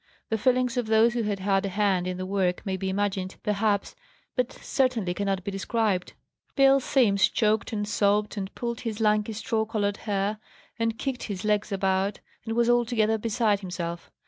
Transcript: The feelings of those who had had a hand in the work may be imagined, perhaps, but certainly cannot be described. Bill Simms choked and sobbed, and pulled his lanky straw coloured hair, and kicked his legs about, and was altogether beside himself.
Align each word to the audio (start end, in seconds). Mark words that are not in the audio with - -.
The 0.29 0.37
feelings 0.39 0.77
of 0.77 0.87
those 0.87 1.13
who 1.13 1.21
had 1.21 1.37
had 1.41 1.63
a 1.63 1.69
hand 1.69 2.07
in 2.07 2.17
the 2.17 2.25
work 2.25 2.65
may 2.65 2.75
be 2.75 2.89
imagined, 2.89 3.35
perhaps, 3.43 3.93
but 4.35 4.51
certainly 4.51 5.13
cannot 5.13 5.43
be 5.43 5.51
described. 5.51 6.13
Bill 6.55 6.79
Simms 6.79 7.29
choked 7.29 7.71
and 7.71 7.87
sobbed, 7.87 8.35
and 8.35 8.51
pulled 8.55 8.79
his 8.79 8.99
lanky 8.99 9.33
straw 9.33 9.63
coloured 9.63 9.97
hair, 9.97 10.39
and 10.79 10.97
kicked 10.97 11.21
his 11.25 11.45
legs 11.45 11.71
about, 11.71 12.19
and 12.47 12.55
was 12.55 12.67
altogether 12.67 13.19
beside 13.19 13.59
himself. 13.59 14.09